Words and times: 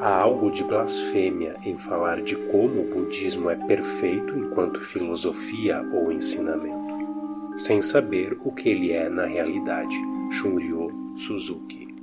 Há 0.00 0.20
algo 0.20 0.50
de 0.50 0.62
blasfêmia 0.62 1.56
em 1.64 1.76
falar 1.76 2.20
de 2.20 2.36
como 2.36 2.82
o 2.82 2.94
budismo 2.94 3.50
é 3.50 3.56
perfeito 3.56 4.36
enquanto 4.36 4.80
filosofia 4.80 5.82
ou 5.92 6.12
ensinamento, 6.12 7.56
sem 7.56 7.80
saber 7.80 8.38
o 8.44 8.52
que 8.52 8.68
ele 8.68 8.92
é 8.92 9.08
na 9.08 9.24
realidade. 9.24 9.96
Shunryo 10.32 10.92
Suzuki 11.16 11.95